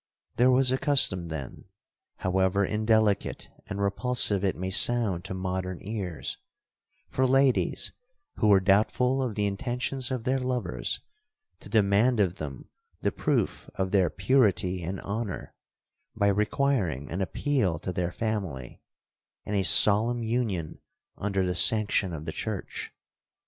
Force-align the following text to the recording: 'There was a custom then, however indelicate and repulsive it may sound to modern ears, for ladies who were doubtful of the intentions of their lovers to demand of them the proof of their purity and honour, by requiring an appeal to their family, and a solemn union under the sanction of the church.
'There 0.37 0.49
was 0.49 0.71
a 0.71 0.79
custom 0.79 1.27
then, 1.27 1.65
however 2.15 2.65
indelicate 2.65 3.51
and 3.67 3.79
repulsive 3.79 4.43
it 4.43 4.55
may 4.55 4.71
sound 4.71 5.23
to 5.23 5.35
modern 5.35 5.77
ears, 5.83 6.39
for 7.07 7.23
ladies 7.27 7.93
who 8.37 8.47
were 8.47 8.59
doubtful 8.59 9.21
of 9.21 9.35
the 9.35 9.45
intentions 9.45 10.09
of 10.09 10.23
their 10.23 10.39
lovers 10.39 11.01
to 11.59 11.69
demand 11.69 12.19
of 12.19 12.37
them 12.37 12.67
the 13.01 13.11
proof 13.11 13.69
of 13.75 13.91
their 13.91 14.09
purity 14.09 14.81
and 14.81 14.99
honour, 15.01 15.53
by 16.15 16.29
requiring 16.29 17.07
an 17.11 17.21
appeal 17.21 17.77
to 17.77 17.93
their 17.93 18.11
family, 18.11 18.81
and 19.45 19.55
a 19.55 19.61
solemn 19.61 20.23
union 20.23 20.79
under 21.15 21.45
the 21.45 21.53
sanction 21.53 22.11
of 22.11 22.25
the 22.25 22.31
church. 22.33 22.91